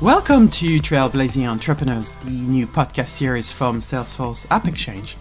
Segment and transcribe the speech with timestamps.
[0.00, 5.18] Welcome to Trailblazing Entrepreneurs, the new podcast series from Salesforce App Exchange.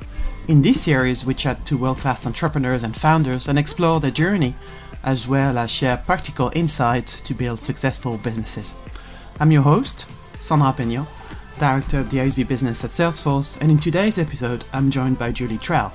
[0.47, 4.55] In this series, we chat to world class entrepreneurs and founders and explore their journey,
[5.03, 8.77] as well as share practical insights to build successful businesses.
[9.41, 10.07] I'm your host,
[10.39, 11.05] Sandra Peño,
[11.59, 15.57] Director of the ISV business at Salesforce, and in today's episode, I'm joined by Julie
[15.57, 15.91] Trell.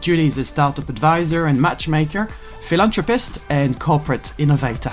[0.00, 2.28] Julie is a startup advisor and matchmaker,
[2.60, 4.92] philanthropist, and corporate innovator.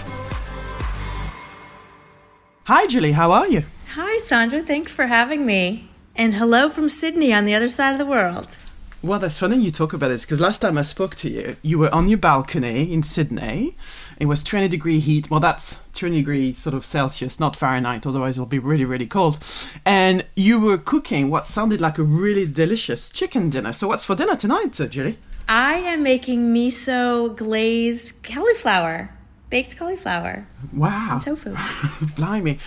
[2.68, 3.62] Hi, Julie, how are you?
[3.92, 4.60] Hi, Sandra.
[4.60, 5.88] Thanks for having me.
[6.16, 8.58] And hello from Sydney on the other side of the world.
[9.04, 11.78] Well, that's funny you talk about this because last time I spoke to you, you
[11.78, 13.76] were on your balcony in Sydney.
[14.20, 15.30] It was 20 degree heat.
[15.30, 19.38] Well, that's 20 degree sort of Celsius, not Fahrenheit, otherwise it'll be really, really cold.
[19.86, 23.74] And you were cooking what sounded like a really delicious chicken dinner.
[23.74, 25.20] So, what's for dinner tonight, uh, Julie?
[25.48, 29.15] I am making miso glazed cauliflower
[29.56, 30.46] baked cauliflower.
[30.74, 31.18] Wow.
[31.24, 31.52] tofu.
[32.18, 32.60] Blimey.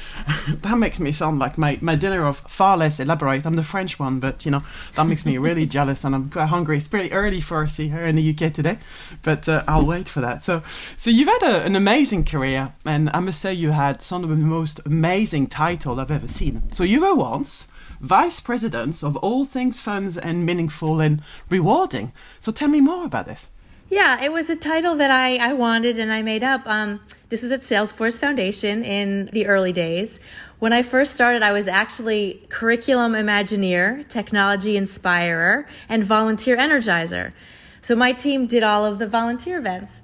[0.48, 3.44] that makes me sound like my, my dinner of far less elaborate.
[3.44, 4.62] I'm the French one, but you know,
[4.94, 6.78] that makes me really jealous and I'm quite hungry.
[6.78, 8.78] It's pretty early for us here in the UK today,
[9.22, 10.42] but uh, I'll wait for that.
[10.42, 10.62] So,
[10.96, 14.30] so you've had a, an amazing career and I must say you had some of
[14.30, 16.72] the most amazing titles I've ever seen.
[16.72, 17.66] So you were once
[18.00, 22.14] vice president of all things fun and meaningful and rewarding.
[22.40, 23.50] So tell me more about this.
[23.90, 26.60] Yeah, it was a title that I, I wanted and I made up.
[26.66, 27.00] Um,
[27.30, 30.20] this was at Salesforce Foundation in the early days.
[30.58, 37.32] When I first started, I was actually curriculum imagineer, technology inspirer, and volunteer energizer.
[37.80, 40.02] So my team did all of the volunteer events.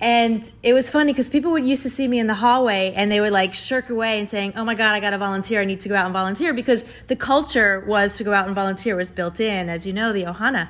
[0.00, 3.12] And it was funny because people would used to see me in the hallway and
[3.12, 5.60] they would like shirk away and saying, Oh my God, I got to volunteer.
[5.60, 8.56] I need to go out and volunteer because the culture was to go out and
[8.56, 10.68] volunteer was built in, as you know, the Ohana.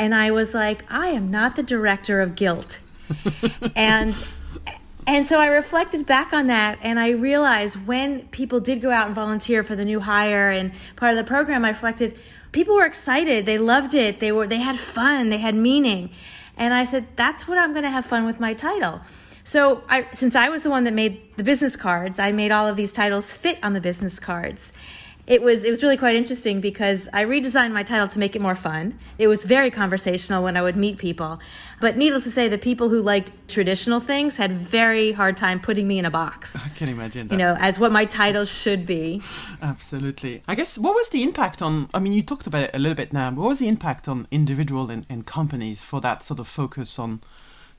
[0.00, 2.78] And I was like, I am not the director of guilt.
[3.76, 4.14] and
[5.06, 9.06] and so I reflected back on that and I realized when people did go out
[9.06, 12.18] and volunteer for the new hire and part of the program, I reflected
[12.50, 13.44] people were excited.
[13.44, 14.20] They loved it.
[14.20, 15.28] They were they had fun.
[15.28, 16.08] They had meaning.
[16.56, 19.02] And I said, that's what I'm going to have fun with my title.
[19.44, 22.68] So, I, since I was the one that made the business cards, I made all
[22.68, 24.72] of these titles fit on the business cards
[25.30, 28.42] it was it was really quite interesting because I redesigned my title to make it
[28.42, 28.98] more fun.
[29.16, 31.38] It was very conversational when I would meet people.
[31.80, 35.86] But needless to say, the people who liked traditional things had very hard time putting
[35.86, 36.56] me in a box.
[36.66, 37.34] I can imagine that.
[37.34, 39.22] You know, as what my title should be.
[39.62, 40.42] Absolutely.
[40.48, 42.96] I guess what was the impact on I mean you talked about it a little
[42.96, 46.48] bit now, what was the impact on individual and, and companies for that sort of
[46.48, 47.20] focus on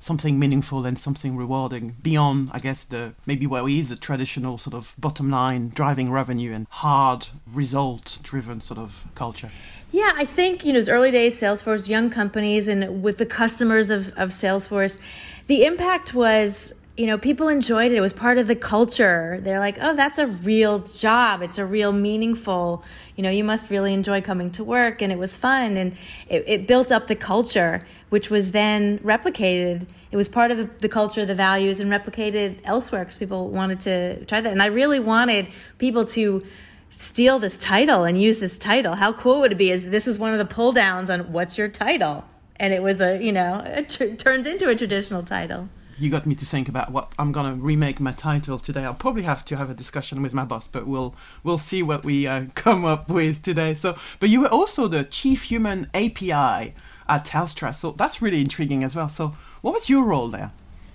[0.02, 4.74] something meaningful and something rewarding beyond, I guess, the maybe where is the traditional sort
[4.74, 9.50] of bottom line, driving revenue and hard result driven sort of culture?
[9.92, 13.90] Yeah, I think, you know, it's early days, Salesforce, young companies, and with the customers
[13.90, 15.00] of, of Salesforce,
[15.48, 17.96] the impact was you know, people enjoyed it.
[17.96, 19.40] It was part of the culture.
[19.42, 21.42] They're like, oh, that's a real job.
[21.42, 22.84] It's a real meaningful,
[23.16, 25.02] you know, you must really enjoy coming to work.
[25.02, 25.78] And it was fun.
[25.78, 25.94] And
[26.30, 29.88] it, it built up the culture, which was then replicated.
[30.12, 33.80] It was part of the, the culture, the values, and replicated elsewhere because people wanted
[33.80, 34.52] to try that.
[34.52, 35.48] And I really wanted
[35.80, 36.46] people to
[36.92, 38.94] steal this title and use this title.
[38.94, 39.72] How cool would it be?
[39.72, 42.26] Is this is one of the pull downs on what's your title?
[42.58, 45.68] And it was a, you know, it t- turns into a traditional title
[46.02, 48.84] you got me to think about what I'm gonna remake my title today.
[48.84, 52.04] I'll probably have to have a discussion with my boss, but we'll we'll see what
[52.04, 53.76] we uh, come up with today.
[53.76, 56.74] So, but you were also the chief human API
[57.08, 59.10] at Telstra, so that's really intriguing as well.
[59.10, 60.52] So, what was your role there?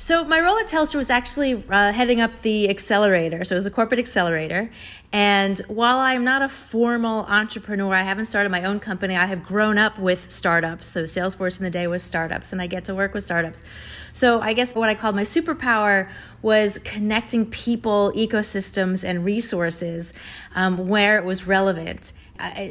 [0.07, 3.45] So my role at Telstra was actually uh, heading up the accelerator.
[3.45, 4.71] So it was a corporate accelerator.
[5.13, 9.17] And while I'm not a formal entrepreneur, I haven't started my own company.
[9.17, 10.87] I have grown up with startups.
[10.87, 13.65] So Salesforce in the day was startups, and I get to work with startups.
[14.13, 16.09] So I guess what I called my superpower
[16.41, 20.13] was connecting people, ecosystems, and resources
[20.55, 22.13] um, where it was relevant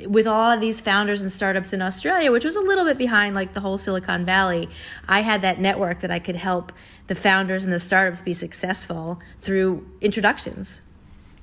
[0.07, 3.35] with all of these founders and startups in Australia, which was a little bit behind
[3.35, 4.69] like the whole Silicon Valley,
[5.07, 6.71] I had that network that I could help
[7.07, 10.81] the founders and the startups be successful through introductions.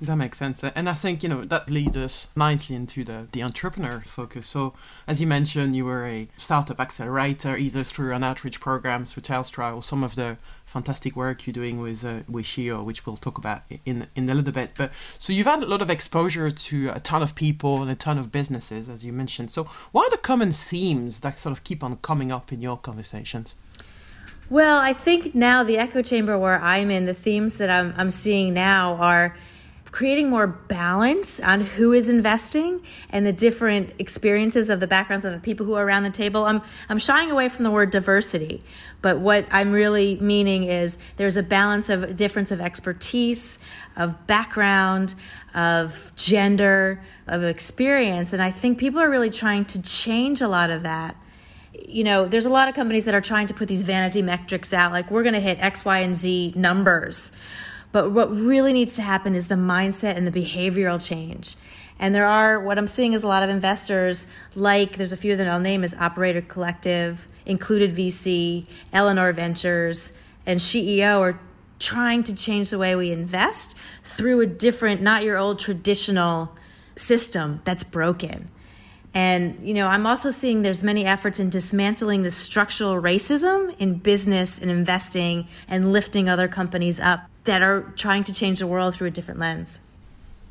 [0.02, 0.64] That makes sense.
[0.64, 4.48] And I think, you know, that leads us nicely into the, the entrepreneur focus.
[4.48, 4.74] So,
[5.06, 9.76] as you mentioned, you were a startup accelerator, either through an outreach program through Telstra
[9.76, 13.62] or some of the fantastic work you're doing with uh, with which we'll talk about
[13.84, 14.72] in in a little bit.
[14.76, 17.94] But so you've had a lot of exposure to a ton of people and a
[17.94, 19.52] ton of businesses, as you mentioned.
[19.52, 22.76] So what are the common themes that sort of keep on coming up in your
[22.76, 23.54] conversations?
[24.50, 28.10] Well, I think now the echo chamber where I'm in, the themes that I'm I'm
[28.10, 29.36] seeing now are
[29.92, 32.80] creating more balance on who is investing
[33.10, 36.46] and the different experiences of the backgrounds of the people who are around the table.
[36.46, 38.62] I'm I'm shying away from the word diversity,
[39.02, 43.58] but what I'm really meaning is there's a balance of difference of expertise,
[43.94, 45.14] of background,
[45.54, 50.70] of gender, of experience, and I think people are really trying to change a lot
[50.70, 51.16] of that
[51.74, 54.72] you know, there's a lot of companies that are trying to put these vanity metrics
[54.72, 57.32] out, like we're going to hit X, Y, and Z numbers.
[57.92, 61.56] But what really needs to happen is the mindset and the behavioral change.
[61.98, 65.36] And there are, what I'm seeing is a lot of investors, like there's a few
[65.36, 70.12] that I'll name as Operator Collective, Included VC, Eleanor Ventures,
[70.46, 71.40] and SheEO are
[71.78, 76.56] trying to change the way we invest through a different, not your old traditional
[76.96, 78.48] system that's broken.
[79.14, 83.96] And you know, I'm also seeing there's many efforts in dismantling the structural racism in
[83.96, 88.94] business and investing and lifting other companies up that are trying to change the world
[88.94, 89.80] through a different lens.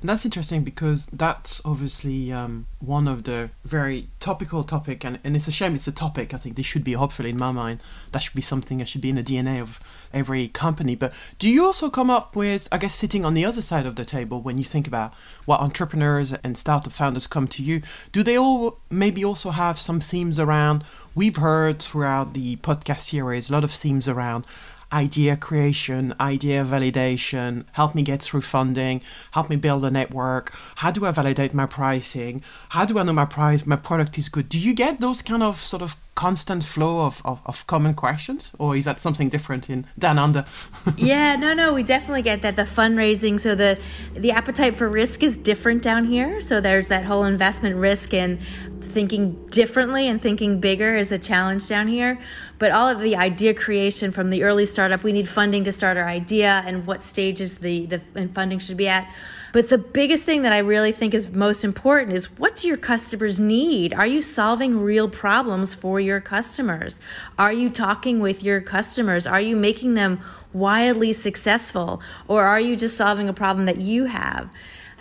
[0.04, 5.48] That's interesting because that's obviously um, one of the very topical topic, and, and it's
[5.48, 6.34] a shame it's a topic.
[6.34, 9.02] I think this should be, hopefully, in my mind, that should be something that should
[9.02, 9.80] be in the DNA of
[10.12, 10.96] every company.
[10.96, 13.96] But do you also come up with, I guess, sitting on the other side of
[13.96, 15.14] the table when you think about
[15.46, 17.84] what entrepreneurs and startup founders come to you?
[18.12, 20.84] Do they all maybe also have some themes around?
[21.14, 24.48] We've heard throughout the podcast series a lot of themes around
[24.94, 29.02] idea creation, idea validation, help me get through funding,
[29.32, 30.54] help me build a network.
[30.76, 32.44] How do I validate my pricing?
[32.70, 34.50] How do I know my price, my product is good?
[34.50, 38.52] Do you get those kind of sort of constant flow of, of, of common questions
[38.60, 40.46] or is that something different in down under
[40.98, 43.78] yeah no no we definitely get that the fundraising so the
[44.14, 46.42] the appetite for risk is different down here.
[46.42, 48.40] So there's that whole investment risk and
[48.82, 52.20] thinking differently and thinking bigger is a challenge down here.
[52.60, 55.98] But all of the idea creation from the early startup we need funding to start
[55.98, 58.00] our idea and what stages the the
[58.34, 59.12] funding should be at.
[59.54, 62.78] But the biggest thing that I really think is most important is what do your
[62.78, 63.94] customers need?
[63.94, 67.00] Are you solving real problems for your customers?
[67.40, 69.26] Are you talking with your customers?
[69.26, 70.20] Are you making them
[70.54, 72.02] wildly successful?
[72.28, 74.50] Or are you just solving a problem that you have?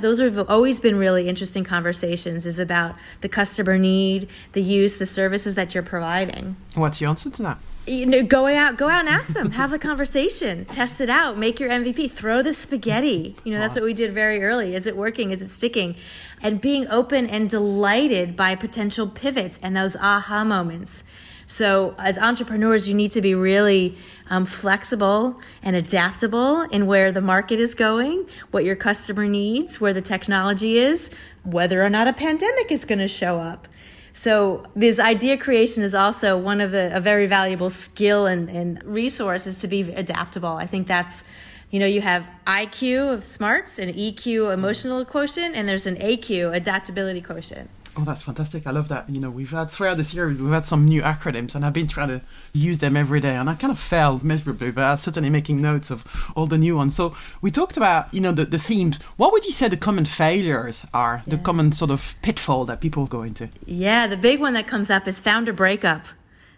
[0.01, 5.05] those have always been really interesting conversations is about the customer need the use the
[5.05, 9.01] services that you're providing what's the answer to that you know, go out, go out
[9.01, 13.35] and ask them, have a conversation, test it out, make your MVP, throw the spaghetti.
[13.43, 14.75] You know, that's what we did very early.
[14.75, 15.31] Is it working?
[15.31, 15.97] Is it sticking?
[16.43, 21.05] And being open and delighted by potential pivots and those aha moments.
[21.47, 23.99] So, as entrepreneurs, you need to be really
[24.29, 29.93] um, flexible and adaptable in where the market is going, what your customer needs, where
[29.93, 31.11] the technology is,
[31.43, 33.67] whether or not a pandemic is going to show up.
[34.13, 38.83] So this idea creation is also one of the a very valuable skill and, and
[38.85, 40.51] resource is to be adaptable.
[40.51, 41.25] I think that's
[41.71, 46.55] you know you have IQ of smarts and EQ emotional quotient and there's an AQ
[46.55, 47.71] adaptability quotient.
[47.97, 48.67] Oh, that's fantastic.
[48.67, 49.11] I love that.
[49.11, 51.89] You know, we've had throughout this year, we've had some new acronyms, and I've been
[51.89, 52.21] trying to
[52.53, 53.35] use them every day.
[53.35, 56.57] And I kind of failed miserably, but I was certainly making notes of all the
[56.57, 56.95] new ones.
[56.95, 59.03] So we talked about, you know, the, the themes.
[59.17, 61.37] What would you say the common failures are, yeah.
[61.37, 63.49] the common sort of pitfall that people go into?
[63.67, 66.07] Yeah, the big one that comes up is founder breakup.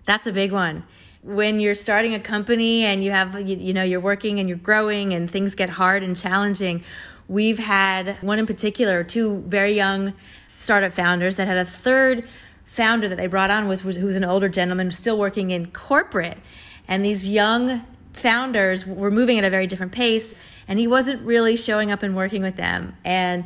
[0.05, 0.85] That's a big one
[1.23, 4.59] when you're starting a company and you have you, you, know you're working and you're
[4.59, 6.83] growing and things get hard and challenging
[7.29, 10.13] we've had one in particular two very young
[10.49, 12.27] startup founders that had a third
[12.73, 15.71] founder that they brought on was, was who was an older gentleman still working in
[15.73, 16.39] corporate.
[16.89, 20.35] And these young founders were moving at a very different pace
[20.67, 22.97] and he wasn't really showing up and working with them.
[23.05, 23.45] And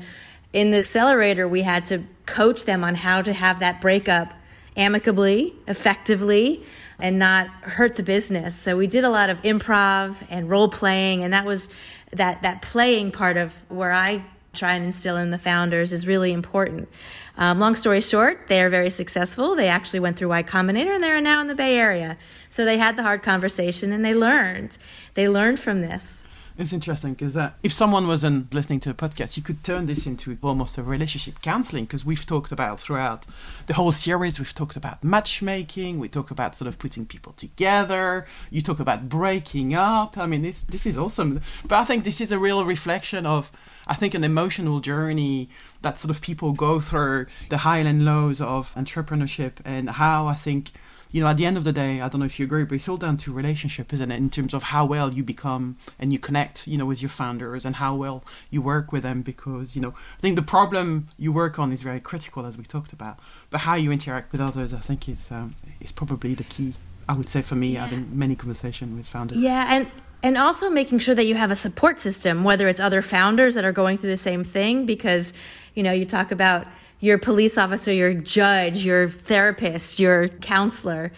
[0.53, 4.33] in the accelerator we had to coach them on how to have that breakup
[4.77, 6.63] amicably effectively
[6.99, 11.23] and not hurt the business so we did a lot of improv and role playing
[11.23, 11.69] and that was
[12.13, 14.23] that that playing part of where i
[14.57, 16.89] try and instill in the founders is really important.
[17.37, 19.55] Um, long story short, they are very successful.
[19.55, 22.17] They actually went through Y Combinator and they're now in the Bay Area.
[22.49, 24.79] So they had the hard conversation and they learned.
[25.15, 26.25] They learned from this.
[26.59, 30.07] It's interesting because uh, if someone wasn't listening to a podcast, you could turn this
[30.07, 33.27] into almost a relationship counseling because we've talked about throughout
[33.67, 38.25] the whole series, we've talked about matchmaking, we talk about sort of putting people together,
[38.51, 40.17] you talk about breaking up.
[40.17, 41.43] I mean, this, this is awesome.
[41.69, 43.53] But I think this is a real reflection of
[43.87, 45.51] I think an emotional journey
[45.83, 50.35] that sort of people go through the high and lows of entrepreneurship and how I
[50.35, 50.73] think
[51.17, 52.75] you know, at the end of the day, I don't know if you agree, but
[52.75, 54.17] it's all down to relationship, isn't it?
[54.17, 57.65] In terms of how well you become and you connect, you know, with your founders
[57.65, 59.23] and how well you work with them.
[59.23, 62.65] Because you know, I think the problem you work on is very critical, as we
[62.65, 63.19] talked about.
[63.49, 66.75] But how you interact with others, I think, is um, is probably the key
[67.09, 67.87] I would say for me, yeah.
[67.87, 69.39] having many conversations with founders.
[69.39, 69.91] Yeah, and
[70.23, 73.65] and also making sure that you have a support system, whether it's other founders that
[73.65, 75.33] are going through the same thing, because
[75.75, 76.67] you know you talk about
[77.07, 81.13] your police officer, your judge, your therapist, your counselor,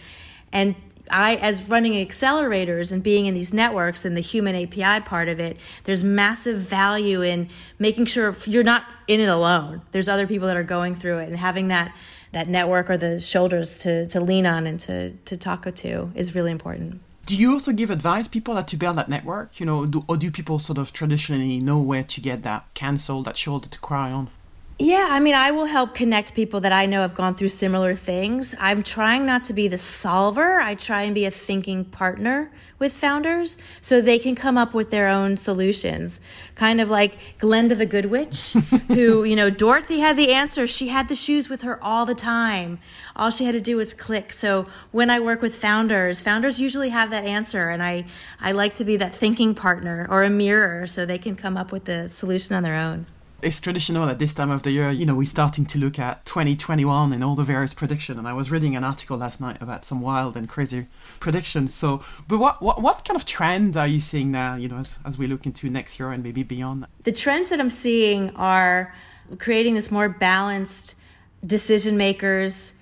[0.51, 0.75] and
[1.11, 5.39] I, as running accelerators and being in these networks and the human API part of
[5.39, 9.81] it, there's massive value in making sure you're not in it alone.
[9.91, 11.95] There's other people that are going through it, and having that
[12.31, 16.35] that network or the shoulders to to lean on and to to talk to is
[16.35, 17.01] really important.
[17.25, 19.59] Do you also give advice people that to build that network?
[19.59, 23.21] You know, do, or do people sort of traditionally know where to get that cancel,
[23.23, 24.29] that shoulder to cry on?
[24.81, 27.95] Yeah, I mean, I will help connect people that I know have gone through similar
[27.95, 28.55] things.
[28.61, 30.61] I'm trying not to be the solver.
[30.61, 34.89] I try and be a thinking partner with founders so they can come up with
[34.89, 36.21] their own solutions.
[36.55, 38.53] Kind of like Glinda the Good Witch,
[38.87, 40.65] who, you know, Dorothy had the answer.
[40.65, 42.79] She had the shoes with her all the time.
[43.17, 44.31] All she had to do was click.
[44.31, 47.69] So when I work with founders, founders usually have that answer.
[47.69, 48.05] And I,
[48.39, 51.73] I like to be that thinking partner or a mirror so they can come up
[51.73, 53.07] with the solution on their own
[53.41, 54.91] it's traditional at this time of the year.
[54.91, 58.17] You know, we're starting to look at 2021 and all the various predictions.
[58.17, 60.87] And I was reading an article last night about some wild and crazy
[61.19, 61.73] predictions.
[61.73, 64.55] So, but what what, what kind of trend are you seeing now?
[64.55, 66.85] You know, as as we look into next year and maybe beyond.
[67.03, 68.93] The trends that I'm seeing are
[69.37, 70.95] creating this more balanced
[71.45, 72.73] decision makers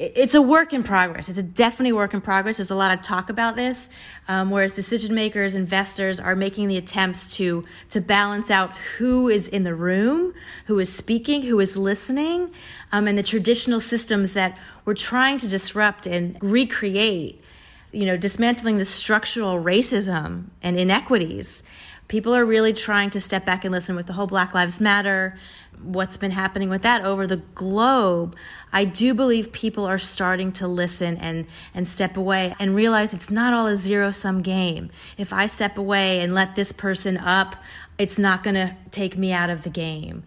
[0.00, 1.28] it's a work in progress.
[1.28, 2.56] It's a definitely work in progress.
[2.56, 3.90] There's a lot of talk about this,
[4.28, 9.46] um, whereas decision makers, investors are making the attempts to to balance out who is
[9.46, 10.32] in the room,
[10.64, 12.50] who is speaking, who is listening,
[12.92, 17.44] um, and the traditional systems that we're trying to disrupt and recreate.
[17.92, 21.62] You know, dismantling the structural racism and inequities.
[22.10, 25.38] People are really trying to step back and listen with the whole Black Lives Matter
[25.82, 28.36] what's been happening with that over the globe,
[28.72, 33.30] I do believe people are starting to listen and, and step away and realize it's
[33.30, 34.90] not all a zero sum game.
[35.16, 37.56] If I step away and let this person up,
[37.96, 40.24] it's not going to take me out of the game.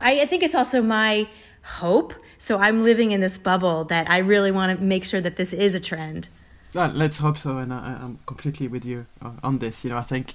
[0.00, 1.28] I, I think it's also my
[1.62, 2.14] hope.
[2.38, 5.54] So I'm living in this bubble that I really want to make sure that this
[5.54, 6.28] is a trend.
[6.74, 9.84] Uh, let's hope so, and I, am completely with you uh, on this.
[9.84, 10.32] You know, I think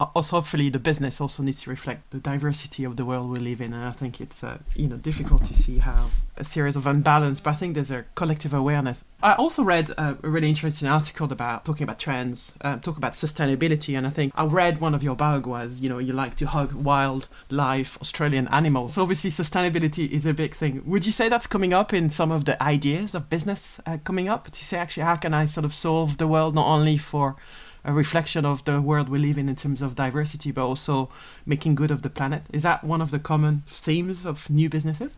[0.00, 3.60] also hopefully the business also needs to reflect the diversity of the world we live
[3.60, 6.86] in and i think it's uh, you know difficult to see how a series of
[6.86, 9.02] unbalance but i think there's a collective awareness.
[9.20, 13.96] I also read a really interesting article about talking about trends uh, talk about sustainability
[13.98, 16.46] and i think i read one of your blog was you know you like to
[16.46, 18.94] hug wildlife australian animals.
[18.94, 20.82] So obviously sustainability is a big thing.
[20.86, 24.28] Would you say that's coming up in some of the ideas of business uh, coming
[24.28, 24.50] up?
[24.50, 27.36] To say actually how can i sort of solve the world not only for
[27.84, 31.08] a reflection of the world we live in in terms of diversity, but also
[31.46, 32.42] making good of the planet.
[32.52, 35.16] Is that one of the common themes of new businesses?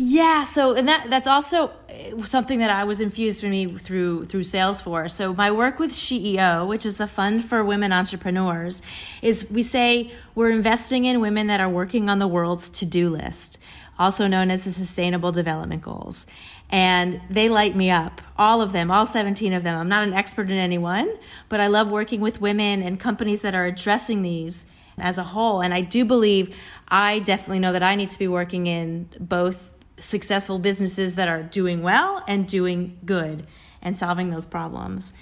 [0.00, 4.26] Yeah, so and that that's also uh, something that I was infused for me through
[4.26, 5.10] through Salesforce.
[5.10, 8.80] So my work with SheEO, which is a fund for women entrepreneurs,
[9.22, 13.58] is we say we're investing in women that are working on the world's to-do list,
[13.98, 16.26] also known as the Sustainable Development Goals.
[16.70, 19.78] And they light me up all of them all 17 of them.
[19.78, 21.12] I'm not an expert in any one
[21.48, 24.66] but i love working with women and companies that are addressing these
[24.98, 25.60] as a whole.
[25.60, 26.54] And i do believe
[26.88, 31.42] i definitely know that i need to be working in both successful businesses that are
[31.42, 33.46] doing well and doing good
[33.82, 35.12] and solving those problems.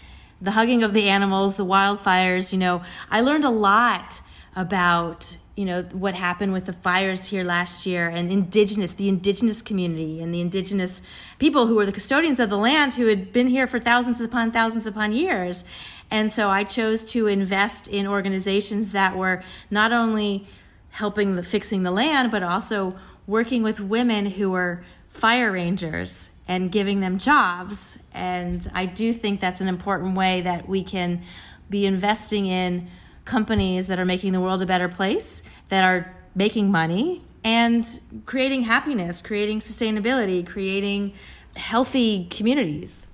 [0.40, 4.20] The hugging of the animals the wildfires you know i learned a lot
[4.54, 9.62] about you know what happened with the fires here last year and indigenous the indigenous
[9.62, 11.00] community and the indigenous
[11.38, 14.52] people who were the custodians of the land who had been here for thousands upon
[14.52, 15.64] thousands upon years.
[16.10, 20.46] And so i chose to invest in organizations that were not only
[20.90, 22.94] helping the fixing the land but also
[23.26, 27.98] working with women who were fire rangers and giving them jobs.
[28.12, 31.22] And i do think that's an important way that we can
[31.70, 32.88] be investing in
[33.26, 38.62] companies that are making the world a better place, that are making money and creating
[38.62, 41.12] happiness, creating sustainability, creating
[41.54, 43.06] healthy communities.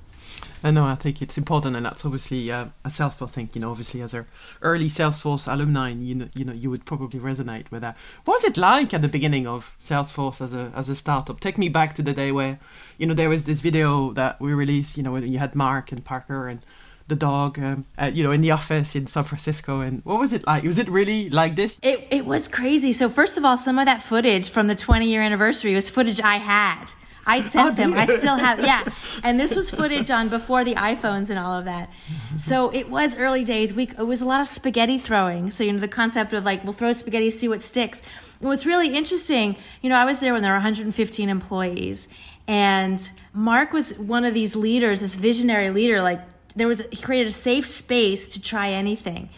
[0.64, 0.86] I know.
[0.86, 3.50] I think it's important, and that's obviously uh, a Salesforce thing.
[3.52, 4.26] You know, obviously as a
[4.60, 7.96] early Salesforce alumni, you know, you know, you would probably resonate with that.
[8.24, 11.40] What was it like at the beginning of Salesforce as a as a startup?
[11.40, 12.60] Take me back to the day where,
[12.96, 14.96] you know, there was this video that we released.
[14.96, 16.64] You know, when you had Mark and Parker and
[17.12, 19.80] the dog, um, uh, you know, in the office in San Francisco.
[19.80, 20.64] And what was it like?
[20.64, 21.78] Was it really like this?
[21.82, 22.92] It, it was crazy.
[22.92, 26.20] So, first of all, some of that footage from the 20 year anniversary was footage
[26.20, 26.86] I had.
[27.24, 27.94] I sent oh, them.
[27.94, 28.82] I still have, yeah.
[29.24, 31.88] And this was footage on before the iPhones and all of that.
[32.36, 33.72] So it was early days.
[33.72, 35.50] We it was a lot of spaghetti throwing.
[35.50, 38.02] So you know the concept of like we'll throw spaghetti, see what sticks.
[38.40, 42.08] What's really interesting, you know, I was there when there were 115 employees,
[42.48, 42.98] and
[43.32, 46.20] Mark was one of these leaders, this visionary leader, like
[46.56, 49.28] there was he created a safe space to try anything.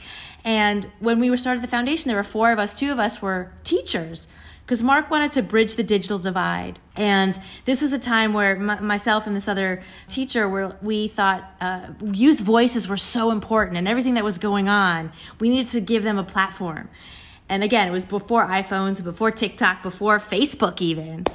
[0.45, 2.75] And when we were started the foundation, there were four of us.
[2.75, 4.29] Two of us were teachers
[4.65, 6.79] because Mark wanted to bridge the digital divide.
[6.97, 11.51] And this was a time where m- myself and this other teacher were we thought
[11.61, 15.81] uh, youth voices were so important and everything that was going on, we needed to
[15.81, 16.89] give them a platform.
[17.49, 21.27] And again, it was before iPhones, before TikTok, before Facebook even.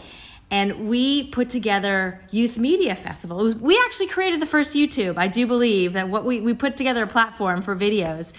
[0.52, 3.38] And we put together Youth Media Festival.
[3.38, 5.18] Was, we actually created the first YouTube.
[5.18, 8.34] I do believe that what we, we put together a platform for videos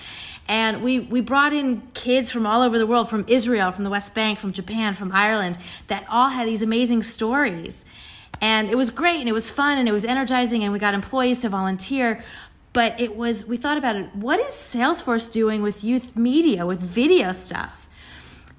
[0.50, 3.90] and we we brought in kids from all over the world from Israel from the
[3.90, 7.84] West Bank from Japan from Ireland that all had these amazing stories
[8.40, 10.92] and it was great and it was fun and it was energizing and we got
[10.92, 12.22] employees to volunteer
[12.72, 16.80] but it was we thought about it what is salesforce doing with youth media with
[16.80, 17.79] video stuff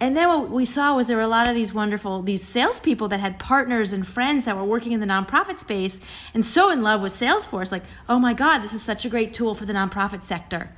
[0.02, 3.08] and then what we saw was there were a lot of these wonderful these salespeople
[3.08, 6.02] that had partners and friends that were working in the nonprofit space
[6.34, 9.34] and so in love with salesforce like oh my god this is such a great
[9.34, 10.72] tool for the nonprofit sector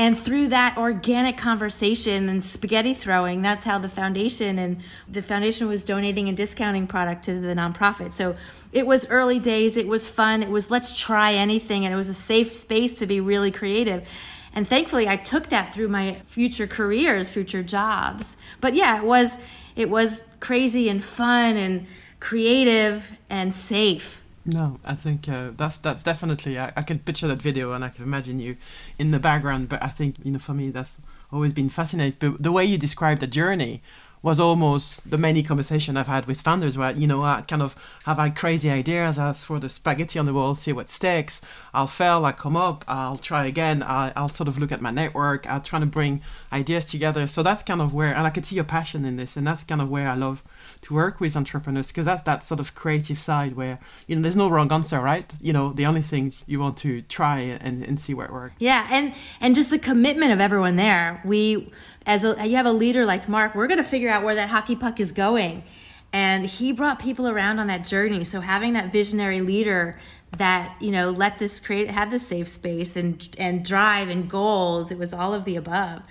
[0.00, 5.68] and through that organic conversation and spaghetti throwing, that's how the foundation and the foundation
[5.68, 8.14] was donating and discounting product to the nonprofit.
[8.14, 8.34] So
[8.72, 12.08] it was early days, it was fun, it was let's try anything, and it was
[12.08, 14.06] a safe space to be really creative.
[14.52, 18.36] And thankfully I took that through my future careers, future jobs.
[18.60, 19.38] But yeah, it was
[19.76, 21.86] it was crazy and fun and
[22.18, 26.58] creative and safe no, I think uh, that's that's definitely.
[26.58, 28.56] I, I can picture that video and I can imagine you
[28.98, 29.68] in the background.
[29.68, 32.16] But I think you know, for me, that's always been fascinating.
[32.18, 33.82] But the way you describe the journey
[34.22, 37.74] was almost the many conversation I've had with founders where you know I kind of
[38.04, 39.18] have like crazy ideas.
[39.18, 41.40] I throw the spaghetti on the wall, see what sticks.
[41.72, 43.82] I'll fail, I come up, I'll try again.
[43.82, 45.46] I, I'll sort of look at my network.
[45.46, 46.20] I'll try to bring
[46.52, 47.26] ideas together.
[47.26, 49.64] So that's kind of where, and I could see your passion in this, and that's
[49.64, 50.44] kind of where I love
[50.82, 54.36] to work with entrepreneurs because that's that sort of creative side where you know there's
[54.36, 55.30] no wrong answer right?
[55.40, 58.54] You know the only things you want to try and, and see where it works.
[58.58, 61.20] Yeah and and just the commitment of everyone there.
[61.24, 61.70] We
[62.06, 64.50] as a you have a leader like mark we're going to figure out where that
[64.50, 65.64] hockey puck is going.
[66.12, 68.24] And he brought people around on that journey.
[68.24, 70.00] So having that visionary leader
[70.36, 74.90] that you know let this create had this safe space and and drive and goals
[74.90, 76.02] it was all of the above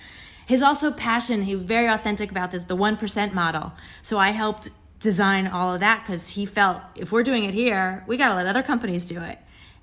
[0.49, 3.71] his also passion, he was very authentic about this, the 1% model.
[4.01, 8.03] So I helped design all of that because he felt if we're doing it here,
[8.07, 9.38] we got to let other companies do it.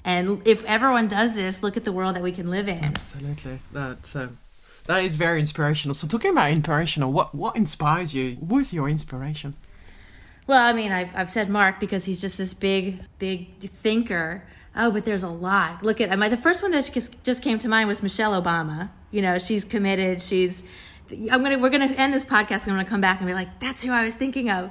[0.05, 2.83] And if everyone does this, look at the world that we can live in.
[2.83, 3.61] Absolutely.
[3.73, 4.17] That's.
[4.17, 4.39] Um,
[4.87, 5.95] that is very inspirational.
[5.95, 8.35] So, talking about inspirational, what what inspires you?
[8.49, 9.55] Who is your inspiration?
[10.49, 14.43] Well, I mean, I've, I've said Mark because he's just this big, big thinker.
[14.77, 15.83] Oh, but there's a lot.
[15.83, 18.91] Look at my the first one that just just came to mind was Michelle Obama.
[19.11, 20.21] You know, she's committed.
[20.21, 20.63] She's
[21.11, 22.67] I'm gonna we're gonna end this podcast.
[22.67, 24.71] I'm gonna come back and be like, that's who I was thinking of.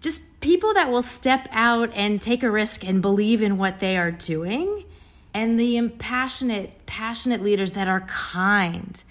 [0.00, 3.96] Just people that will step out and take a risk and believe in what they
[3.96, 4.84] are doing,
[5.34, 9.02] and the impassionate, passionate leaders that are kind,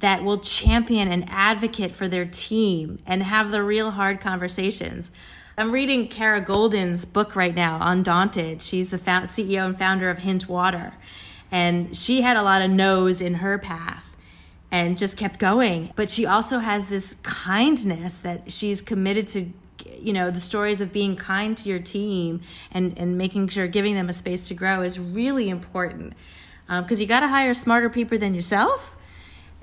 [0.00, 5.10] that will champion and advocate for their team and have the real hard conversations.
[5.56, 8.60] I'm reading Kara Goldin's book right now, Undaunted.
[8.60, 10.94] She's the CEO and founder of Hint Water.
[11.52, 14.16] And she had a lot of no's in her path
[14.72, 15.92] and just kept going.
[15.94, 19.46] But she also has this kindness that she's committed to
[19.96, 22.40] you know the stories of being kind to your team
[22.70, 26.14] and and making sure giving them a space to grow is really important
[26.66, 28.96] because um, you got to hire smarter people than yourself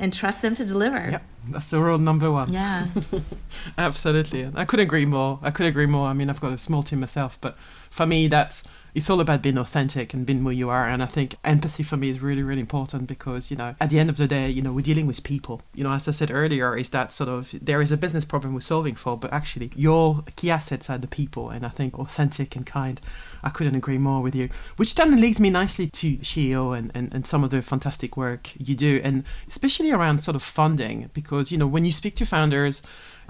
[0.02, 0.98] and trust them to deliver.
[0.98, 2.52] Yep, that's the rule number one.
[2.52, 2.88] Yeah,
[3.78, 4.50] absolutely.
[4.54, 5.40] I could agree more.
[5.44, 6.08] I could agree more.
[6.08, 7.56] I mean, I've got a small team myself, but
[7.92, 10.88] for me, that's it's all about being authentic and being who you are.
[10.88, 14.00] And I think empathy for me is really, really important because, you know, at the
[14.00, 15.62] end of the day, you know, we're dealing with people.
[15.74, 18.54] You know, as I said earlier, is that sort of there is a business problem
[18.54, 21.50] we're solving for, but actually your key assets are the people.
[21.50, 23.00] And I think authentic and kind,
[23.44, 24.50] I couldn't agree more with you.
[24.78, 28.52] Which then leads me nicely to SheEO and, and, and some of the fantastic work
[28.58, 32.26] you do, and especially around sort of funding, because, you know, when you speak to
[32.26, 32.82] founders,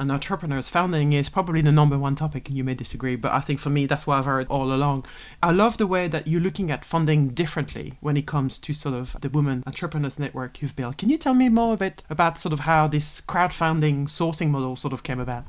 [0.02, 2.47] and entrepreneurs, founding is probably the number one topic.
[2.47, 5.06] And you may disagree, but I think for me, that's what I've heard all along.
[5.43, 8.95] I love the way that you're looking at funding differently when it comes to sort
[8.95, 10.97] of the Women Entrepreneurs Network you've built.
[10.97, 14.76] Can you tell me more a bit about sort of how this crowdfunding sourcing model
[14.76, 15.45] sort of came about?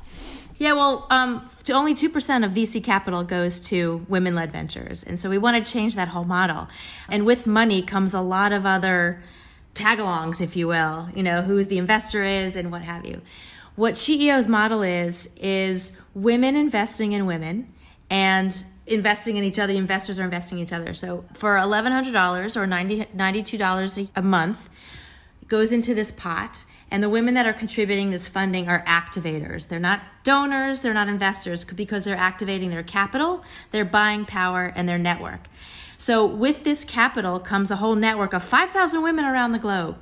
[0.62, 5.02] Yeah, well, um, only 2% of VC capital goes to women led ventures.
[5.02, 6.68] And so we want to change that whole model.
[7.08, 9.20] And with money comes a lot of other
[9.74, 13.22] tagalongs, if you will, you know, who the investor is and what have you.
[13.74, 17.74] What SheEO's model is, is women investing in women
[18.08, 19.72] and investing in each other.
[19.72, 20.94] Investors are investing in each other.
[20.94, 24.68] So for $1,100 or 90, $92 a month,
[25.52, 26.64] goes into this pot.
[26.90, 29.68] And the women that are contributing this funding are activators.
[29.68, 34.88] They're not donors, they're not investors because they're activating their capital, their buying power, and
[34.88, 35.40] their network.
[35.98, 39.98] So, with this capital comes a whole network of 5,000 women around the globe.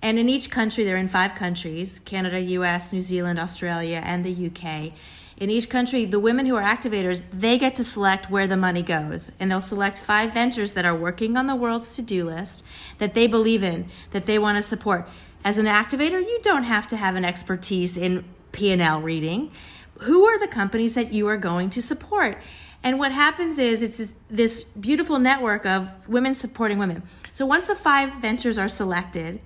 [0.00, 4.46] And in each country, they're in five countries Canada, US, New Zealand, Australia, and the
[4.46, 4.92] UK.
[5.38, 8.82] In each country, the women who are activators, they get to select where the money
[8.82, 9.30] goes.
[9.38, 12.64] And they'll select five ventures that are working on the world's to do list
[12.98, 15.08] that they believe in, that they want to support.
[15.44, 19.52] As an activator, you don't have to have an expertise in P&L reading.
[20.00, 22.38] Who are the companies that you are going to support?
[22.82, 27.04] And what happens is it's this, this beautiful network of women supporting women.
[27.30, 29.40] So once the five ventures are selected,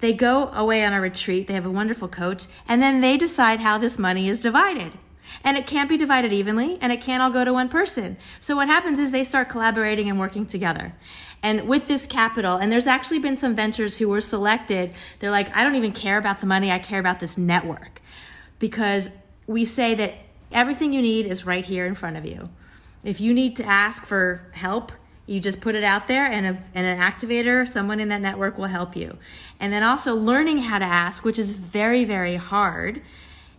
[0.00, 1.46] they go away on a retreat.
[1.46, 4.92] They have a wonderful coach, and then they decide how this money is divided.
[5.44, 8.16] And it can't be divided evenly, and it can't all go to one person.
[8.38, 10.94] So what happens is they start collaborating and working together.
[11.42, 15.54] And with this capital, and there's actually been some ventures who were selected, they're like,
[15.56, 18.00] I don't even care about the money, I care about this network.
[18.60, 19.16] Because
[19.48, 20.14] we say that
[20.52, 22.48] everything you need is right here in front of you.
[23.02, 24.92] If you need to ask for help,
[25.26, 28.58] you just put it out there, and, a, and an activator, someone in that network
[28.58, 29.18] will help you.
[29.58, 33.02] And then also learning how to ask, which is very, very hard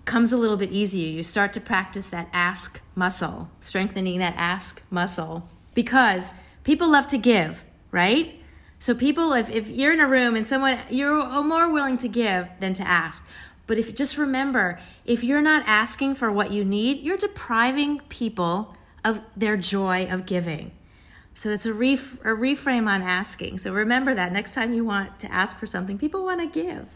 [0.06, 1.10] comes a little bit easier.
[1.10, 7.18] You start to practice that ask muscle, strengthening that ask muscle because people love to
[7.18, 8.36] give, right?
[8.80, 12.50] So people, if, if you're in a room and someone, you're more willing to give
[12.60, 13.28] than to ask.
[13.66, 18.76] But if just remember, if you're not asking for what you need, you're depriving people
[19.06, 20.72] of their joy of giving.
[21.36, 23.60] So it's a, ref- a reframe on asking.
[23.60, 26.88] So remember that next time you want to ask for something, people want to give.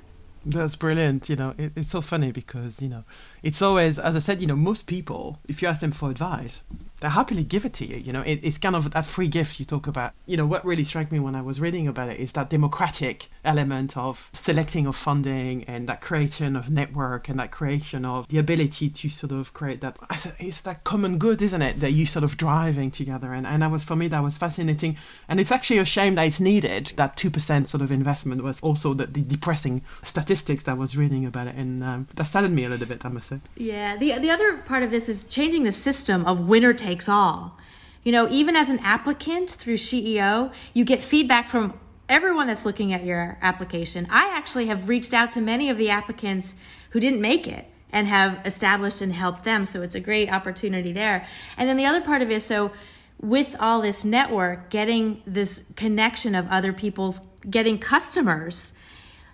[0.48, 1.28] That's brilliant.
[1.28, 3.04] You know, it, it's so funny because, you know,
[3.44, 6.64] it's always, as I said, you know, most people, if you ask them for advice,
[7.00, 7.98] they happily give it to you.
[7.98, 10.14] You know, it, it's kind of that free gift you talk about.
[10.26, 13.28] You know, what really struck me when I was reading about it is that democratic
[13.46, 18.40] element of selecting of funding and that creation of network and that creation of the
[18.40, 19.98] ability to sort of create that.
[20.40, 21.80] It's that common good, isn't it?
[21.80, 23.32] That you sort of driving together.
[23.32, 24.98] And, and that was, for me, that was fascinating.
[25.28, 26.94] And it's actually a shame that it's needed.
[26.96, 31.26] That 2% sort of investment was also the, the depressing statistics that I was reading
[31.26, 31.56] about it.
[31.56, 33.40] And um, that saddened me a little bit, I must say.
[33.56, 33.98] Yeah.
[33.98, 37.58] The, the other part of this is changing the system of winner take takes all.
[38.04, 42.94] You know, even as an applicant through SheEO, you get feedback from everyone that's looking
[42.94, 44.08] at your application.
[44.10, 46.56] I actually have reached out to many of the applicants
[46.92, 49.66] who didn't make it and have established and helped them.
[49.66, 51.28] So it's a great opportunity there.
[51.58, 52.72] And then the other part of it is so
[53.20, 57.20] with all this network, getting this connection of other people's,
[57.50, 58.72] getting customers,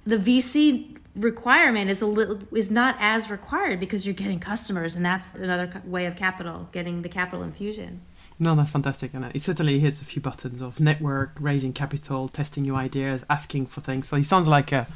[0.08, 5.06] the VC requirement is a little is not as required because you're getting customers and
[5.06, 8.02] that's another way of capital getting the capital infusion.
[8.40, 12.64] No that's fantastic and it certainly hits a few buttons of network raising capital testing
[12.64, 14.08] new ideas asking for things.
[14.08, 14.88] So it sounds like a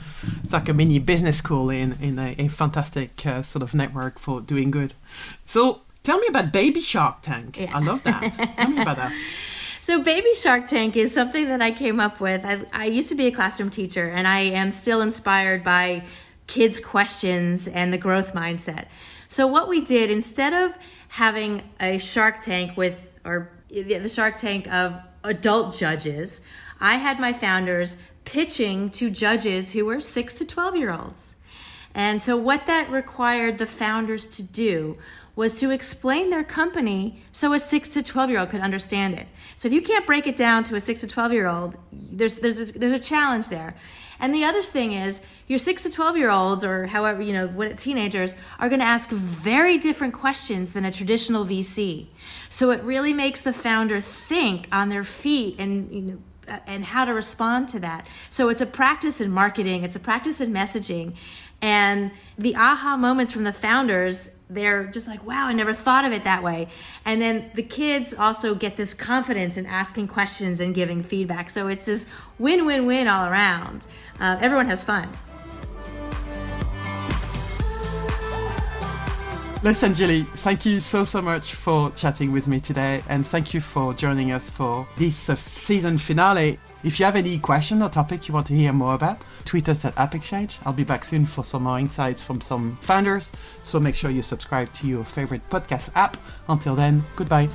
[0.44, 4.18] it's like a mini business school in in a, a fantastic uh, sort of network
[4.18, 4.96] for doing good.
[5.46, 7.60] So tell me about baby shark tank.
[7.60, 7.78] Yeah.
[7.78, 8.32] i love that.
[8.32, 9.14] Tell me about that
[9.80, 12.44] So, Baby Shark Tank is something that I came up with.
[12.44, 16.04] I, I used to be a classroom teacher, and I am still inspired by
[16.48, 18.86] kids' questions and the growth mindset.
[19.28, 20.74] So, what we did instead of
[21.10, 26.42] having a Shark Tank with, or the Shark Tank of adult judges,
[26.80, 31.36] I had my founders pitching to judges who were six to 12 year olds.
[31.94, 34.98] And so, what that required the founders to do
[35.36, 39.28] was to explain their company so a 6 to 12 year old could understand it.
[39.58, 42.36] So if you can't break it down to a 6 to 12 year old, there's
[42.36, 43.74] there's a, there's a challenge there.
[44.20, 47.48] And the other thing is your 6 to 12 year olds or however, you know,
[47.48, 52.06] what teenagers are going to ask very different questions than a traditional VC.
[52.50, 56.18] So it really makes the founder think on their feet and you know
[56.66, 58.08] and how to respond to that.
[58.30, 61.16] So it's a practice in marketing, it's a practice in messaging.
[61.62, 66.12] And the aha moments from the founders they're just like, wow, I never thought of
[66.12, 66.70] it that way.
[67.06, 71.50] And then the kids also get this confidence in asking questions and giving feedback.
[71.50, 72.06] So it's this
[72.40, 73.88] win win win all around.
[74.20, 75.10] Uh, everyone has fun.
[79.64, 83.04] Listen, Julie, thank you so, so much for chatting with me today.
[83.10, 87.38] And thank you for joining us for this uh, season finale if you have any
[87.38, 90.60] question or topic you want to hear more about, tweet us at AppExchange.
[90.66, 93.30] I'll be back soon for some more insights from some founders,
[93.64, 96.16] so make sure you subscribe to your favorite podcast app.
[96.48, 97.50] Until then, goodbye.